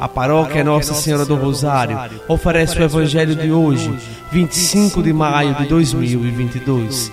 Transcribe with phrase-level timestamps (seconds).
[0.00, 3.92] A paróquia Nossa Senhora do Rosário oferece o Evangelho de hoje,
[4.30, 7.10] 25 de maio de 2022.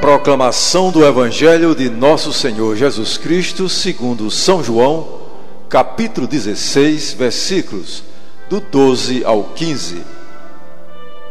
[0.00, 5.22] Proclamação do Evangelho de Nosso Senhor Jesus Cristo, segundo São João,
[5.68, 8.04] capítulo 16, versículos
[8.48, 10.02] do 12 ao 15.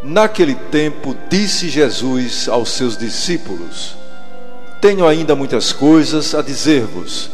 [0.04, 3.95] Naquele tempo, disse Jesus aos seus discípulos:
[4.85, 7.31] tenho ainda muitas coisas a dizer-vos,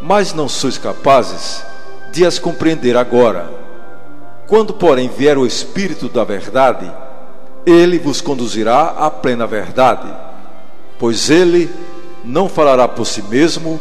[0.00, 1.64] mas não sois capazes
[2.12, 3.50] de as compreender agora.
[4.46, 6.88] Quando, porém, vier o Espírito da Verdade,
[7.66, 10.08] ele vos conduzirá à plena verdade,
[10.96, 11.68] pois ele
[12.24, 13.80] não falará por si mesmo,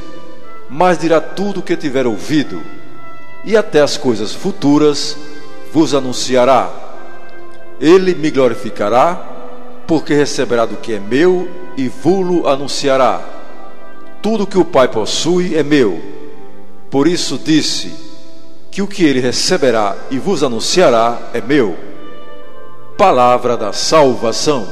[0.67, 2.59] mas dirá tudo o que tiver ouvido,
[3.45, 5.15] e até as coisas futuras
[5.71, 6.71] vos anunciará.
[7.79, 9.13] Ele me glorificará,
[9.85, 13.21] porque receberá do que é meu e vulo anunciará.
[14.21, 15.99] Tudo que o Pai possui é meu.
[16.89, 17.93] Por isso disse
[18.69, 21.77] que o que ele receberá e vos anunciará é meu.
[22.97, 24.67] Palavra da salvação.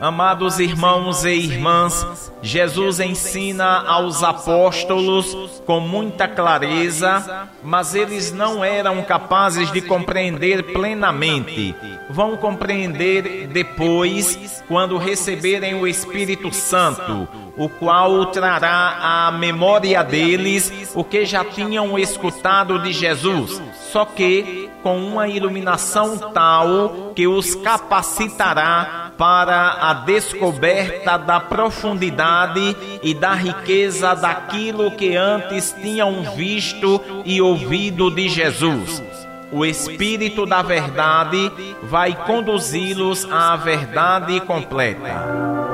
[0.00, 9.02] Amados irmãos e irmãs, Jesus ensina aos apóstolos com muita clareza, mas eles não eram
[9.02, 11.74] capazes de compreender plenamente.
[12.10, 21.04] Vão compreender depois, quando receberem o Espírito Santo, o qual trará à memória deles o
[21.04, 29.03] que já tinham escutado de Jesus, só que com uma iluminação tal que os capacitará
[29.16, 38.10] para a descoberta da profundidade e da riqueza daquilo que antes tinham visto e ouvido
[38.10, 39.02] de Jesus.
[39.52, 45.73] O Espírito da Verdade vai conduzi-los à verdade completa.